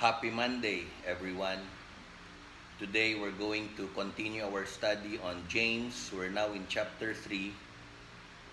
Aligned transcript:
Happy 0.00 0.30
Monday, 0.30 0.88
everyone. 1.04 1.60
Today 2.78 3.20
we're 3.20 3.36
going 3.36 3.68
to 3.76 3.84
continue 3.92 4.40
our 4.40 4.64
study 4.64 5.20
on 5.20 5.44
James. 5.46 6.08
We're 6.08 6.32
now 6.32 6.56
in 6.56 6.64
chapter 6.72 7.12
3. 7.12 7.52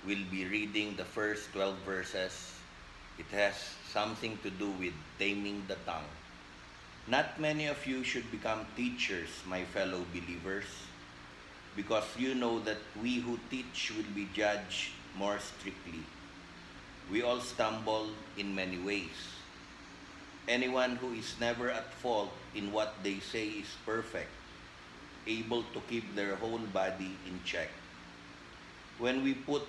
We'll 0.05 0.27
be 0.29 0.43
reading 0.43 0.99
the 0.99 1.07
first 1.07 1.47
12 1.53 1.87
verses. 1.87 2.51
It 3.17 3.31
has 3.31 3.55
something 3.87 4.37
to 4.43 4.51
do 4.51 4.71
with 4.75 4.91
taming 5.19 5.63
the 5.71 5.79
tongue. 5.87 6.11
Not 7.07 7.39
many 7.39 7.71
of 7.71 7.79
you 7.87 8.03
should 8.03 8.29
become 8.29 8.67
teachers, 8.75 9.31
my 9.47 9.63
fellow 9.63 10.03
believers, 10.11 10.67
because 11.77 12.03
you 12.19 12.35
know 12.35 12.59
that 12.67 12.83
we 13.01 13.23
who 13.23 13.39
teach 13.49 13.95
will 13.95 14.11
be 14.11 14.27
judged 14.35 14.91
more 15.15 15.39
strictly. 15.39 16.03
We 17.09 17.23
all 17.23 17.39
stumble 17.39 18.11
in 18.35 18.53
many 18.53 18.83
ways. 18.83 19.36
Anyone 20.47 20.95
who 20.95 21.11
is 21.11 21.35
never 21.41 21.69
at 21.69 21.91
fault 21.99 22.31
in 22.55 22.71
what 22.71 22.95
they 23.03 23.19
say 23.19 23.59
is 23.59 23.67
perfect, 23.85 24.31
able 25.27 25.63
to 25.75 25.83
keep 25.91 26.15
their 26.15 26.39
whole 26.39 26.63
body 26.71 27.19
in 27.27 27.43
check. 27.43 27.67
When 28.97 29.23
we 29.23 29.33
put 29.33 29.67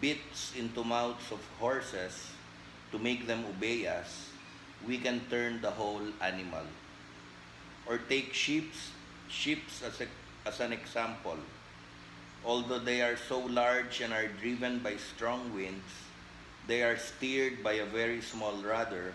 bits 0.00 0.52
into 0.52 0.84
mouths 0.84 1.32
of 1.32 1.40
horses 1.58 2.28
to 2.92 2.98
make 2.98 3.26
them 3.26 3.44
obey 3.48 3.86
us, 3.88 4.28
we 4.86 4.98
can 4.98 5.24
turn 5.30 5.62
the 5.62 5.70
whole 5.70 6.04
animal. 6.20 6.68
Or 7.88 7.96
take 7.96 8.34
sheep, 8.34 8.70
sheep 9.30 9.64
as, 9.82 9.98
a, 10.02 10.06
as 10.44 10.60
an 10.60 10.74
example. 10.74 11.40
Although 12.44 12.84
they 12.84 13.00
are 13.00 13.16
so 13.16 13.40
large 13.40 14.02
and 14.02 14.12
are 14.12 14.28
driven 14.28 14.80
by 14.80 14.96
strong 14.96 15.54
winds, 15.54 15.88
they 16.68 16.82
are 16.82 16.98
steered 16.98 17.64
by 17.64 17.80
a 17.80 17.86
very 17.86 18.20
small 18.20 18.60
rudder 18.60 19.14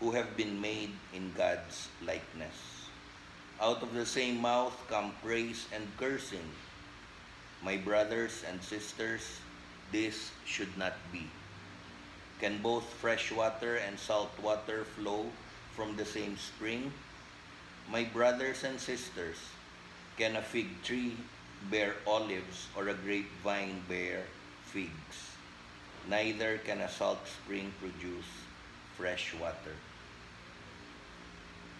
who 0.00 0.12
have 0.12 0.36
been 0.36 0.60
made 0.60 0.92
in 1.14 1.32
God's 1.32 1.88
likeness. 2.04 2.88
Out 3.60 3.82
of 3.82 3.94
the 3.94 4.04
same 4.04 4.40
mouth 4.40 4.76
come 4.88 5.16
praise 5.24 5.66
and 5.72 5.88
cursing. 5.96 6.44
My 7.64 7.76
brothers 7.76 8.44
and 8.46 8.62
sisters, 8.62 9.40
this 9.92 10.30
should 10.44 10.76
not 10.76 10.92
be. 11.10 11.24
Can 12.38 12.60
both 12.60 12.84
fresh 13.00 13.32
water 13.32 13.76
and 13.76 13.98
salt 13.98 14.32
water 14.42 14.84
flow 14.84 15.32
from 15.72 15.96
the 15.96 16.04
same 16.04 16.36
spring? 16.36 16.92
My 17.88 18.04
brothers 18.04 18.64
and 18.64 18.78
sisters, 18.78 19.40
can 20.18 20.36
a 20.36 20.42
fig 20.42 20.68
tree 20.84 21.16
bear 21.70 21.96
olives 22.06 22.68
or 22.76 22.88
a 22.88 22.94
grapevine 22.94 23.80
bear 23.88 24.24
figs? 24.68 25.32
Neither 26.06 26.58
can 26.58 26.84
a 26.84 26.90
salt 26.92 27.24
spring 27.24 27.72
produce 27.80 28.45
fresh 28.96 29.34
water 29.40 29.76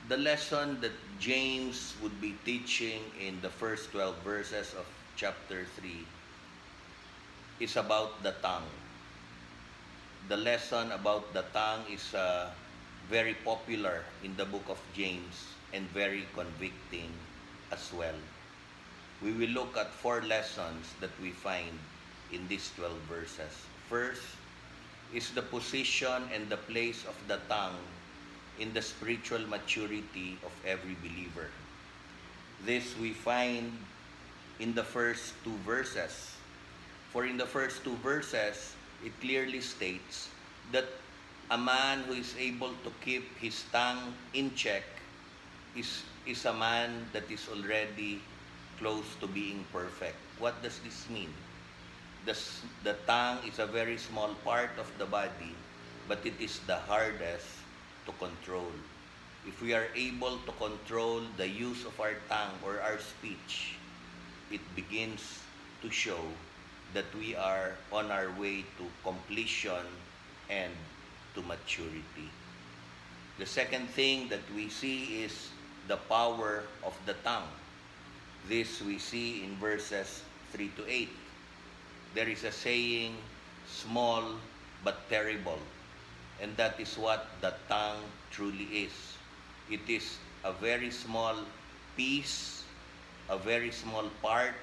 the 0.09 0.17
lesson 0.17 0.79
that 0.81 0.95
James 1.19 1.95
would 2.01 2.21
be 2.21 2.35
teaching 2.45 3.03
in 3.19 3.41
the 3.43 3.51
first 3.51 3.91
12 3.91 4.15
verses 4.23 4.71
of 4.79 4.87
chapter 5.17 5.67
3 5.83 6.07
is 7.59 7.75
about 7.75 8.23
the 8.23 8.31
tongue. 8.39 8.71
The 10.29 10.37
lesson 10.37 10.93
about 10.93 11.35
the 11.35 11.43
tongue 11.53 11.91
is 11.91 12.15
uh, 12.15 12.51
very 13.11 13.35
popular 13.35 14.05
in 14.23 14.37
the 14.37 14.45
book 14.45 14.69
of 14.69 14.79
James 14.95 15.59
and 15.73 15.83
very 15.91 16.27
convicting 16.35 17.11
as 17.73 17.91
well. 17.93 18.19
We 19.23 19.33
will 19.33 19.51
look 19.51 19.77
at 19.77 19.91
four 19.91 20.23
lessons 20.23 20.95
that 21.01 21.15
we 21.21 21.31
find 21.31 21.75
in 22.31 22.47
these 22.47 22.71
12 22.77 22.95
verses. 23.11 23.55
First 23.89 24.23
is 25.15 25.31
the 25.31 25.43
position 25.43 26.23
and 26.35 26.49
the 26.49 26.57
place 26.57 27.05
of 27.05 27.15
the 27.29 27.39
tongue 27.49 27.79
in 28.59 28.73
the 28.73 28.83
spiritual 28.83 29.41
maturity 29.47 30.39
of 30.45 30.53
every 30.67 30.97
believer. 31.03 31.49
This 32.65 32.97
we 32.99 33.13
find 33.13 33.73
in 34.59 34.75
the 34.75 34.83
first 34.83 35.35
two 35.45 35.55
verses. 35.65 36.33
For 37.13 37.27
in 37.27 37.37
the 37.37 37.47
first 37.47 37.85
two 37.85 37.97
verses, 38.03 38.75
it 39.05 39.13
clearly 39.21 39.61
states 39.61 40.29
that 40.73 40.89
a 41.51 41.59
man 41.59 42.03
who 42.09 42.15
is 42.15 42.35
able 42.39 42.73
to 42.83 42.91
keep 43.05 43.39
his 43.39 43.65
tongue 43.73 44.15
in 44.35 44.55
check 44.55 44.83
is, 45.77 46.03
is 46.27 46.45
a 46.45 46.53
man 46.53 47.07
that 47.13 47.31
is 47.31 47.47
already 47.49 48.21
close 48.79 49.07
to 49.21 49.27
being 49.27 49.65
perfect. 49.73 50.17
What 50.39 50.61
does 50.63 50.81
this 50.81 51.09
mean? 51.09 51.33
The, 52.27 52.37
the 52.83 52.95
tongue 53.07 53.39
is 53.47 53.61
a 53.61 53.67
very 53.67 53.97
small 53.97 54.35
part 54.43 54.71
of 54.79 54.91
the 54.99 55.07
body, 55.07 55.55
but 56.09 56.19
it 56.27 56.35
is 56.41 56.59
the 56.67 56.75
hardest 56.75 57.47
to 58.05 58.13
control. 58.19 58.75
If 59.47 59.63
we 59.63 59.75
are 59.75 59.87
able 59.95 60.39
to 60.43 60.53
control 60.59 61.23
the 61.37 61.47
use 61.47 61.87
of 61.87 61.95
our 62.01 62.19
tongue 62.29 62.59
or 62.67 62.81
our 62.83 62.99
speech, 62.99 63.79
it 64.51 64.61
begins 64.75 65.39
to 65.83 65.91
show 65.91 66.19
that 66.95 67.07
we 67.15 67.37
are 67.37 67.79
on 67.93 68.11
our 68.11 68.35
way 68.35 68.67
to 68.79 68.85
completion 69.05 69.87
and 70.51 70.73
to 71.35 71.43
maturity. 71.43 72.27
The 73.39 73.47
second 73.47 73.87
thing 73.91 74.29
that 74.31 74.43
we 74.51 74.69
see 74.69 75.23
is 75.23 75.51
the 75.87 75.97
power 76.11 76.65
of 76.83 76.99
the 77.07 77.15
tongue. 77.23 77.55
This 78.49 78.83
we 78.83 78.99
see 78.99 79.45
in 79.45 79.55
verses 79.63 80.23
3 80.51 80.71
to 80.77 80.91
8. 80.91 81.09
There 82.17 82.33
is 82.33 82.49
a 82.49 82.51
saying, 82.51 83.13
small 83.69 84.41
but 84.81 85.05
terrible. 85.13 85.61
And 86.41 86.57
that 86.57 86.81
is 86.81 86.97
what 86.97 87.29
the 87.45 87.53
tongue 87.69 88.01
truly 88.33 88.89
is. 88.89 88.97
It 89.69 89.85
is 89.85 90.17
a 90.41 90.51
very 90.57 90.89
small 90.89 91.37
piece, 91.93 92.65
a 93.29 93.37
very 93.37 93.71
small 93.71 94.09
part 94.25 94.57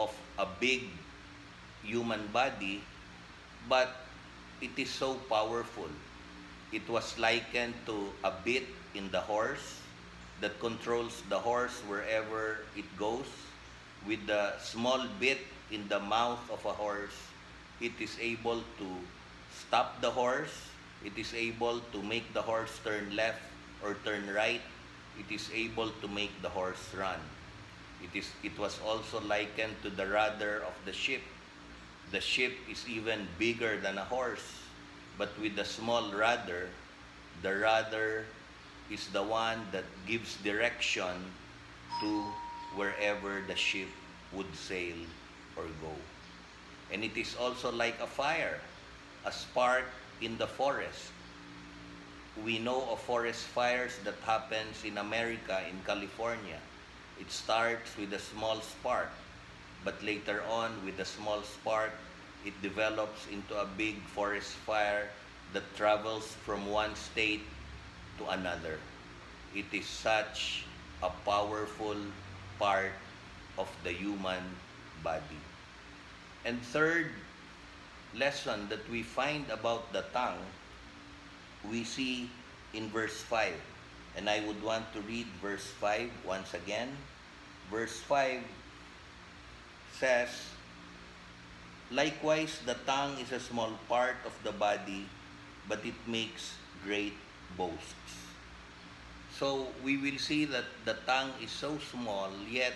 of 0.00 0.16
a 0.38 0.48
big 0.48 0.88
human 1.84 2.24
body, 2.32 2.80
but 3.68 3.92
it 4.64 4.72
is 4.80 4.88
so 4.88 5.20
powerful. 5.28 5.92
It 6.72 6.88
was 6.88 7.18
likened 7.18 7.74
to 7.84 8.16
a 8.24 8.32
bit 8.32 8.64
in 8.94 9.12
the 9.12 9.20
horse 9.20 9.84
that 10.40 10.58
controls 10.58 11.20
the 11.28 11.38
horse 11.38 11.84
wherever 11.84 12.64
it 12.72 12.88
goes. 12.96 13.28
With 14.08 14.24
the 14.24 14.56
small 14.56 15.04
bit 15.20 15.44
in 15.70 15.88
the 15.88 16.00
mouth 16.00 16.50
of 16.50 16.64
a 16.64 16.72
horse, 16.72 17.16
it 17.80 17.92
is 18.00 18.16
able 18.20 18.62
to 18.78 18.88
stop 19.50 20.00
the 20.00 20.10
horse 20.10 20.68
it 21.04 21.14
is 21.14 21.32
able 21.34 21.78
to 21.94 22.02
make 22.02 22.34
the 22.34 22.42
horse 22.42 22.74
turn 22.82 23.14
left 23.14 23.42
or 23.82 23.94
turn 24.04 24.26
right. 24.34 24.62
It 25.18 25.30
is 25.30 25.50
able 25.54 25.90
to 26.02 26.08
make 26.08 26.42
the 26.42 26.48
horse 26.48 26.94
run. 26.94 27.20
It, 28.02 28.16
is, 28.18 28.30
it 28.42 28.58
was 28.58 28.78
also 28.84 29.20
likened 29.20 29.74
to 29.82 29.90
the 29.90 30.06
rudder 30.06 30.62
of 30.66 30.74
the 30.84 30.92
ship. 30.92 31.22
The 32.10 32.20
ship 32.20 32.54
is 32.70 32.88
even 32.88 33.28
bigger 33.38 33.78
than 33.78 33.98
a 33.98 34.04
horse, 34.04 34.62
but 35.18 35.38
with 35.40 35.56
the 35.56 35.64
small 35.64 36.10
rudder, 36.10 36.70
the 37.42 37.54
rudder 37.54 38.24
is 38.90 39.06
the 39.08 39.22
one 39.22 39.66
that 39.70 39.84
gives 40.06 40.36
direction 40.42 41.30
to 42.00 42.22
wherever 42.74 43.42
the 43.46 43.56
ship 43.56 43.88
would 44.32 44.50
sail 44.54 44.96
or 45.58 45.66
go. 45.82 45.94
And 46.90 47.04
it 47.04 47.16
is 47.18 47.34
also 47.36 47.72
like 47.72 48.00
a 48.00 48.06
fire. 48.06 48.62
A 49.24 49.32
spark 49.32 49.86
in 50.20 50.38
the 50.38 50.46
forest. 50.48 51.12
we 52.36 52.58
know 52.58 52.88
of 52.90 53.00
forest 53.02 53.44
fires 53.48 53.98
that 54.04 54.16
happens 54.24 54.84
in 54.84 54.96
America, 54.96 55.60
in 55.68 55.82
California. 55.84 56.60
It 57.18 57.30
starts 57.30 57.96
with 57.98 58.14
a 58.14 58.18
small 58.18 58.62
spark, 58.62 59.10
but 59.84 60.02
later 60.02 60.42
on, 60.44 60.84
with 60.84 60.98
a 61.00 61.04
small 61.04 61.42
spark, 61.42 61.92
it 62.44 62.62
develops 62.62 63.26
into 63.26 63.58
a 63.60 63.66
big 63.66 64.06
forest 64.06 64.52
fire 64.64 65.10
that 65.52 65.76
travels 65.76 66.34
from 66.46 66.66
one 66.66 66.94
state 66.96 67.44
to 68.18 68.28
another. 68.28 68.80
It 69.54 69.66
is 69.72 69.86
such 69.86 70.66
a 71.02 71.10
powerful 71.10 71.96
part 72.58 72.94
of 73.58 73.68
the 73.84 73.92
human 73.92 74.44
body. 75.02 75.47
And 76.44 76.60
third 76.62 77.10
lesson 78.14 78.68
that 78.68 78.88
we 78.90 79.02
find 79.02 79.50
about 79.50 79.92
the 79.92 80.04
tongue, 80.12 80.44
we 81.68 81.84
see 81.84 82.30
in 82.72 82.88
verse 82.90 83.20
5. 83.22 83.52
And 84.16 84.28
I 84.28 84.40
would 84.46 84.62
want 84.62 84.92
to 84.94 85.00
read 85.02 85.26
verse 85.42 85.66
5 85.78 86.10
once 86.26 86.54
again. 86.54 86.90
Verse 87.70 87.98
5 88.00 88.42
says, 89.92 90.30
Likewise, 91.90 92.60
the 92.66 92.76
tongue 92.84 93.16
is 93.18 93.32
a 93.32 93.40
small 93.40 93.72
part 93.88 94.16
of 94.26 94.32
the 94.44 94.52
body, 94.52 95.06
but 95.68 95.84
it 95.84 95.96
makes 96.06 96.54
great 96.84 97.16
boasts. 97.56 98.28
So 99.38 99.68
we 99.84 99.96
will 99.96 100.18
see 100.18 100.44
that 100.46 100.66
the 100.84 100.98
tongue 101.06 101.32
is 101.40 101.50
so 101.50 101.78
small, 101.78 102.28
yet 102.50 102.74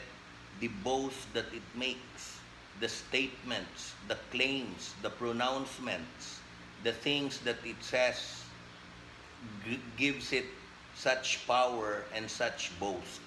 the 0.60 0.68
boast 0.80 1.32
that 1.34 1.52
it 1.52 1.66
makes, 1.74 2.38
the 2.82 2.90
statements, 2.90 3.94
the 4.08 4.18
claims, 4.34 4.98
the 5.02 5.10
pronouncements, 5.10 6.42
the 6.82 6.90
things 6.90 7.38
that 7.46 7.62
it 7.64 7.78
says, 7.78 8.42
gives 9.96 10.32
it 10.34 10.46
such 10.98 11.46
power 11.46 12.02
and 12.12 12.28
such 12.28 12.74
boast 12.82 13.22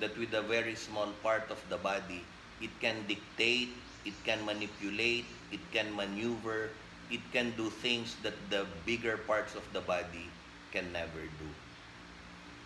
that 0.00 0.16
with 0.16 0.32
a 0.32 0.40
very 0.40 0.74
small 0.74 1.12
part 1.22 1.44
of 1.50 1.60
the 1.68 1.76
body, 1.76 2.24
it 2.62 2.72
can 2.80 2.96
dictate, 3.06 3.68
it 4.06 4.16
can 4.24 4.40
manipulate, 4.46 5.28
it 5.52 5.60
can 5.72 5.94
maneuver, 5.94 6.70
it 7.10 7.20
can 7.32 7.52
do 7.52 7.68
things 7.68 8.16
that 8.22 8.34
the 8.48 8.64
bigger 8.86 9.20
parts 9.28 9.54
of 9.54 9.64
the 9.74 9.80
body 9.80 10.32
can 10.72 10.90
never 10.90 11.20
do. 11.20 11.48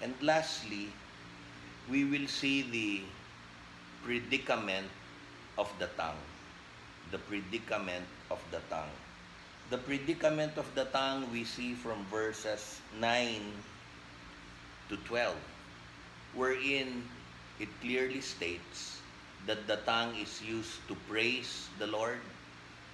And 0.00 0.15
lastly, 0.23 0.94
we 1.91 2.05
will 2.05 2.29
see 2.29 2.62
the 2.62 3.03
predicament 4.06 4.87
of 5.61 5.69
the 5.77 5.93
tongue. 6.01 6.25
The 7.12 7.21
predicament 7.29 8.09
of 8.33 8.41
the 8.51 8.65
tongue. 8.73 8.97
The 9.69 9.77
predicament 9.77 10.57
of 10.57 10.65
the 10.75 10.89
tongue 10.89 11.29
we 11.31 11.45
see 11.45 11.77
from 11.77 12.01
verses 12.09 12.81
9 12.99 13.45
to 14.89 14.97
12, 14.97 15.37
wherein 16.35 17.05
it 17.61 17.69
clearly 17.85 18.25
states 18.25 19.05
that 19.47 19.69
the 19.69 19.77
tongue 19.85 20.17
is 20.17 20.41
used 20.41 20.81
to 20.89 20.97
praise 21.07 21.69
the 21.79 21.87
Lord 21.87 22.25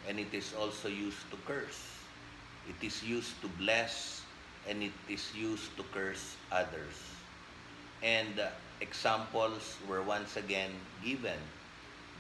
and 0.08 0.18
it 0.18 0.34
is 0.34 0.52
also 0.58 0.88
used 0.88 1.22
to 1.30 1.38
curse. 1.46 1.86
It 2.66 2.82
is 2.84 3.02
used 3.02 3.40
to 3.42 3.48
bless 3.62 4.22
and 4.68 4.82
it 4.82 4.96
is 5.08 5.30
used 5.34 5.70
to 5.78 5.84
curse 5.94 6.34
others. 6.50 6.98
And 8.02 8.38
uh, 8.38 8.50
examples 8.80 9.78
were 9.88 10.02
once 10.02 10.36
again 10.36 10.74
given 11.02 11.38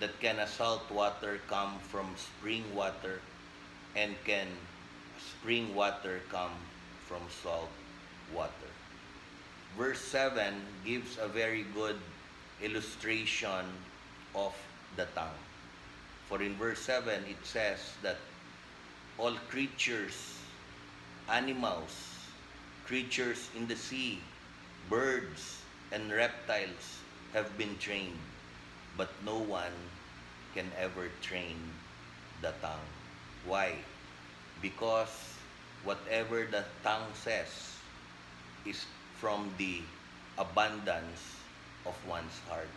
that 0.00 0.18
can 0.20 0.36
salt 0.46 0.90
water 0.90 1.40
come 1.48 1.78
from 1.78 2.14
spring 2.16 2.64
water 2.74 3.20
and 3.94 4.14
can 4.24 4.46
spring 5.18 5.74
water 5.74 6.20
come 6.30 6.52
from 7.06 7.22
salt 7.42 7.70
water. 8.34 8.70
Verse 9.76 10.00
7 10.00 10.54
gives 10.84 11.18
a 11.18 11.28
very 11.28 11.64
good 11.74 11.96
illustration 12.62 13.64
of 14.34 14.54
the 14.96 15.06
tongue. 15.14 15.40
For 16.28 16.42
in 16.42 16.56
verse 16.56 16.80
7 16.80 17.24
it 17.28 17.40
says 17.44 17.78
that 18.02 18.16
all 19.18 19.32
creatures, 19.48 20.36
animals, 21.28 21.92
creatures 22.84 23.48
in 23.56 23.66
the 23.66 23.76
sea, 23.76 24.20
birds, 24.90 25.62
and 25.92 26.10
reptiles 26.12 27.00
have 27.32 27.56
been 27.56 27.76
trained, 27.78 28.18
but 28.96 29.10
no 29.24 29.38
one 29.38 29.76
can 30.54 30.66
ever 30.80 31.08
train 31.20 31.56
the 32.40 32.52
tongue. 32.60 32.88
Why? 33.46 33.76
Because 34.62 35.36
whatever 35.84 36.48
the 36.50 36.64
tongue 36.82 37.12
says 37.14 37.76
is 38.64 38.84
from 39.20 39.52
the 39.58 39.80
abundance 40.38 41.40
of 41.84 41.94
one's 42.08 42.40
heart. 42.48 42.72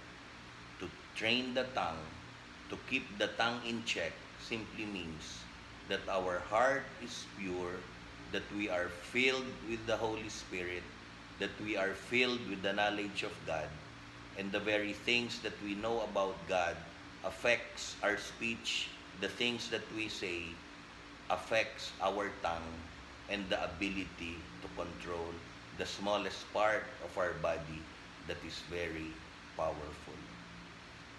To 0.80 0.88
train 1.16 1.54
the 1.54 1.66
tongue, 1.76 2.04
to 2.70 2.78
keep 2.90 3.04
the 3.18 3.28
tongue 3.40 3.60
in 3.66 3.84
check, 3.84 4.14
simply 4.40 4.86
means 4.86 5.44
that 5.90 6.06
our 6.08 6.40
heart 6.48 6.86
is 7.04 7.26
pure, 7.38 7.82
that 8.32 8.46
we 8.56 8.70
are 8.70 8.88
filled 9.12 9.50
with 9.68 9.84
the 9.88 9.98
Holy 9.98 10.30
Spirit, 10.30 10.84
that 11.40 11.52
we 11.64 11.76
are 11.76 11.94
filled 11.98 12.40
with 12.50 12.62
the 12.62 12.74
knowledge 12.74 13.24
of 13.24 13.34
God, 13.48 13.68
and 14.40 14.54
the 14.54 14.60
very 14.64 14.94
things 14.94 15.44
that 15.44 15.52
we 15.62 15.76
know 15.76 16.00
about 16.08 16.40
God 16.48 16.78
affects 17.28 18.00
our 18.02 18.16
speech, 18.16 18.88
the 19.20 19.28
things 19.28 19.68
that 19.70 19.84
we 19.92 20.08
say 20.08 20.56
affects 21.30 21.92
our 22.02 22.32
tongue 22.42 22.72
and 23.28 23.44
the 23.52 23.60
ability 23.60 24.40
to 24.64 24.68
control 24.80 25.28
the 25.78 25.86
smallest 25.86 26.48
part 26.54 26.88
of 27.04 27.12
our 27.20 27.36
body 27.44 27.84
that 28.32 28.40
is 28.48 28.64
very 28.72 29.12
powerful. 29.58 30.16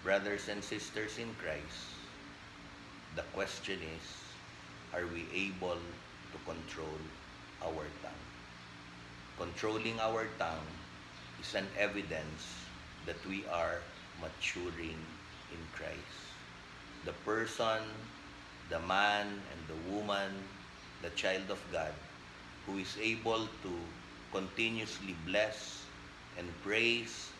Brothers 0.02 0.48
and 0.48 0.64
sisters 0.64 1.20
in 1.20 1.28
Christ, 1.36 1.92
the 3.16 3.22
question 3.36 3.84
is, 3.84 4.06
are 4.96 5.04
we 5.12 5.28
able 5.36 5.76
to 5.76 6.38
control 6.48 7.00
our 7.60 7.84
tongue? 8.00 8.24
Controlling 9.36 10.00
our 10.00 10.24
tongue 10.40 10.72
is 11.38 11.54
an 11.54 11.68
evidence 11.76 12.69
that 13.06 13.20
we 13.26 13.44
are 13.50 13.80
maturing 14.20 15.00
in 15.52 15.62
Christ. 15.72 16.20
The 17.04 17.12
person, 17.24 17.80
the 18.68 18.80
man, 18.80 19.26
and 19.26 19.60
the 19.68 19.78
woman, 19.92 20.30
the 21.02 21.10
child 21.10 21.48
of 21.50 21.60
God, 21.72 21.92
who 22.66 22.78
is 22.78 22.96
able 23.00 23.48
to 23.64 23.72
continuously 24.32 25.16
bless 25.26 25.84
and 26.38 26.46
praise 26.62 27.32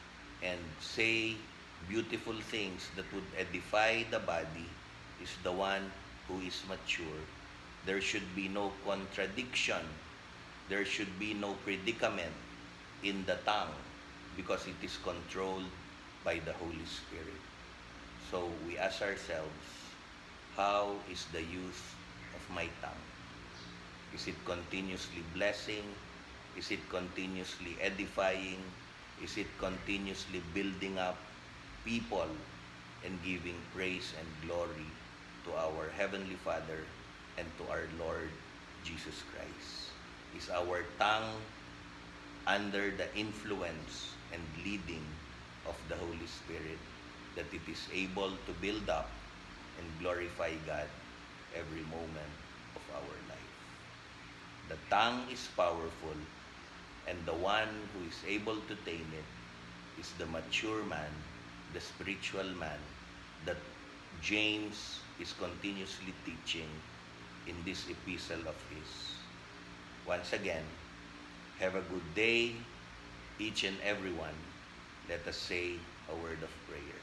and 0.43 0.59
say 0.81 1.37
beautiful 1.89 2.35
things 2.51 2.89
that 2.97 3.05
would 3.13 3.29
edify 3.37 4.03
the 4.11 4.19
body 4.19 4.69
is 5.23 5.31
the 5.43 5.53
one 5.53 5.93
who 6.27 6.41
is 6.41 6.63
mature. 6.69 7.21
There 7.87 8.01
should 8.01 8.35
be 8.35 8.49
no 8.49 8.73
contradiction. 8.85 9.85
There 10.69 10.85
should 10.85 11.19
be 11.19 11.35
no 11.35 11.55
predicament 11.65 12.33
in 13.03 13.25
the 13.27 13.37
tongue 13.45 13.75
because 14.37 14.67
it 14.67 14.79
is 14.83 14.97
controlled 15.03 15.69
by 16.25 16.41
the 16.45 16.53
Holy 16.53 16.87
Spirit. 16.87 17.41
So 18.31 18.47
we 18.67 18.79
ask 18.79 19.03
ourselves, 19.03 19.67
how 20.57 20.95
is 21.11 21.27
the 21.33 21.43
use 21.43 21.83
of 22.37 22.43
my 22.55 22.69
tongue? 22.83 23.05
Is 24.15 24.29
it 24.29 24.39
continuously 24.45 25.23
blessing? 25.35 25.83
Is 26.57 26.71
it 26.71 26.83
continuously 26.91 27.79
edifying? 27.81 28.63
Is 29.23 29.37
it 29.37 29.47
continuously 29.59 30.43
building 30.55 30.99
up 30.99 31.17
people 31.85 32.29
and 33.05 33.19
giving 33.25 33.57
praise 33.75 34.13
and 34.19 34.29
glory 34.47 34.91
to 35.47 35.51
our 35.57 35.89
Heavenly 35.97 36.37
Father 36.45 36.85
and 37.39 37.47
to 37.59 37.65
our 37.71 37.87
Lord 37.99 38.31
Jesus 38.85 39.23
Christ? 39.33 39.95
Is 40.37 40.51
our 40.51 40.85
tongue 40.99 41.39
under 42.47 42.91
the 42.91 43.07
influence 43.17 44.20
and 44.33 44.43
leading 44.65 45.05
of 45.67 45.77
the 45.89 45.97
Holy 45.97 46.27
Spirit 46.27 46.79
that 47.37 47.47
it 47.53 47.65
is 47.71 47.83
able 47.93 48.33
to 48.47 48.53
build 48.61 48.89
up 48.89 49.11
and 49.79 49.87
glorify 50.01 50.51
God 50.67 50.89
every 51.55 51.83
moment 51.91 52.35
of 52.77 52.83
our 52.95 53.17
life? 53.29 53.55
The 54.69 54.79
tongue 54.91 55.27
is 55.33 55.49
powerful 55.57 56.17
and 57.09 57.19
the 57.27 57.35
one 57.35 57.69
who 57.93 58.07
is 58.07 58.19
able 58.29 58.57
to 58.69 58.75
tame 58.87 59.11
it 59.13 59.27
is 60.01 60.13
the 60.19 60.27
mature 60.27 60.85
man, 60.85 61.11
the 61.75 61.81
spiritual 61.81 62.47
man 62.55 62.79
that 63.47 63.57
James 64.23 65.01
is 65.19 65.33
continuously 65.33 66.15
teaching 66.25 66.69
in 67.47 67.57
this 67.65 67.89
epistle 67.89 68.47
of 68.47 68.57
his. 68.71 68.91
Once 70.07 70.33
again, 70.33 70.65
have 71.59 71.75
a 71.75 71.83
good 71.83 72.15
day, 72.15 72.55
each 73.41 73.65
and 73.65 73.77
every 73.83 74.13
one. 74.13 74.37
Let 75.09 75.27
us 75.27 75.37
say 75.37 75.81
a 76.13 76.15
word 76.15 76.45
of 76.45 76.53
prayer. 76.69 77.01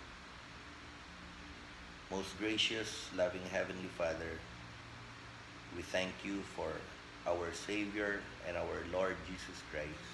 Most 2.11 2.37
gracious, 2.37 3.09
loving 3.17 3.41
Heavenly 3.51 3.89
Father, 3.97 4.37
we 5.75 5.81
thank 5.81 6.13
you 6.23 6.41
for 6.55 6.69
our 7.25 7.51
Savior 7.53 8.21
and 8.47 8.55
our 8.55 8.85
Lord 8.93 9.17
Jesus 9.27 9.59
Christ, 9.73 10.07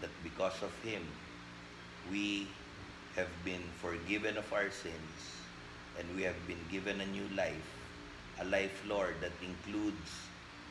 that 0.00 0.10
because 0.24 0.60
of 0.60 0.74
Him, 0.82 1.06
we 2.10 2.48
have 3.14 3.30
been 3.44 3.62
forgiven 3.78 4.36
of 4.36 4.52
our 4.52 4.70
sins 4.70 5.16
and 5.98 6.08
we 6.16 6.22
have 6.22 6.36
been 6.48 6.60
given 6.70 7.00
a 7.00 7.06
new 7.06 7.28
life, 7.36 7.70
a 8.40 8.44
life, 8.44 8.82
Lord, 8.88 9.14
that 9.20 9.32
includes 9.40 10.10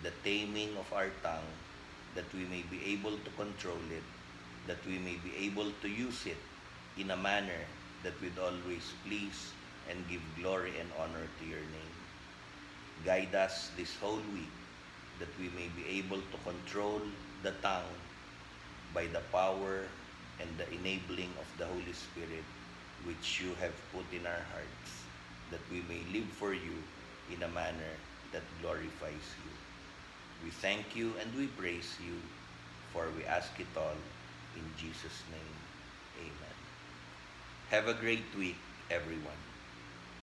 the 0.03 0.11
taming 0.25 0.75
of 0.77 0.91
our 0.91 1.09
tongue, 1.23 1.51
that 2.15 2.27
we 2.33 2.43
may 2.45 2.63
be 2.69 2.83
able 2.91 3.15
to 3.15 3.31
control 3.37 3.85
it, 3.89 4.03
that 4.67 4.85
we 4.85 4.97
may 4.99 5.17
be 5.23 5.33
able 5.47 5.71
to 5.81 5.89
use 5.89 6.25
it 6.25 6.37
in 6.97 7.11
a 7.11 7.17
manner 7.17 7.65
that 8.03 8.13
would 8.21 8.37
always 8.37 8.93
please 9.05 9.53
and 9.89 9.97
give 10.09 10.21
glory 10.39 10.73
and 10.79 10.89
honor 10.99 11.25
to 11.39 11.45
your 11.45 11.65
name. 11.73 11.95
Guide 13.05 13.33
us 13.35 13.71
this 13.77 13.95
whole 13.97 14.21
week 14.33 14.53
that 15.19 15.33
we 15.39 15.49
may 15.57 15.67
be 15.75 15.85
able 15.99 16.21
to 16.21 16.37
control 16.45 17.01
the 17.43 17.51
tongue 17.61 17.95
by 18.93 19.05
the 19.07 19.21
power 19.31 19.85
and 20.39 20.49
the 20.57 20.67
enabling 20.73 21.29
of 21.39 21.47
the 21.57 21.65
Holy 21.65 21.93
Spirit 21.93 22.43
which 23.05 23.41
you 23.41 23.53
have 23.59 23.73
put 23.93 24.05
in 24.13 24.25
our 24.25 24.45
hearts, 24.53 24.91
that 25.49 25.61
we 25.71 25.81
may 25.89 26.01
live 26.13 26.29
for 26.37 26.53
you 26.53 26.77
in 27.33 27.41
a 27.43 27.47
manner 27.49 27.97
that 28.31 28.43
glorifies 28.61 29.27
you. 29.41 29.51
We 30.43 30.51
thank 30.51 30.95
you 30.95 31.13
and 31.19 31.33
we 31.35 31.47
praise 31.47 31.97
you, 32.05 32.13
for 32.93 33.09
we 33.17 33.25
ask 33.25 33.59
it 33.59 33.67
all 33.75 33.97
in 34.55 34.63
Jesus' 34.77 35.23
name. 35.31 35.57
Amen. 36.17 36.57
Have 37.69 37.87
a 37.87 37.93
great 37.93 38.35
week, 38.37 38.55
everyone. 38.89 39.50